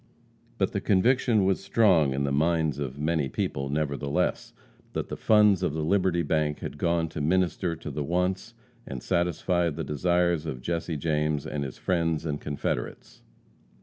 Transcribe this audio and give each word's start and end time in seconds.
But 0.57 0.71
the 0.71 0.81
conviction 0.81 1.45
was 1.45 1.63
strong 1.63 2.11
in 2.11 2.23
the 2.23 2.31
minds 2.31 2.79
of 2.79 2.97
many 2.97 3.29
people, 3.29 3.69
nevertheless, 3.69 4.51
that 4.93 5.09
the 5.09 5.15
funds 5.15 5.61
of 5.61 5.73
the 5.75 5.83
Liberty 5.83 6.23
bank 6.23 6.61
had 6.61 6.79
gone 6.79 7.07
to 7.09 7.21
minister 7.21 7.75
to 7.75 7.91
the 7.91 8.03
wants 8.03 8.55
and 8.87 9.03
satisfy 9.03 9.69
the 9.69 9.83
desires 9.83 10.47
of 10.47 10.59
Jesse 10.63 10.97
James 10.97 11.45
and 11.45 11.63
his 11.63 11.77
friends 11.77 12.25
and 12.25 12.41
confederates. 12.41 13.21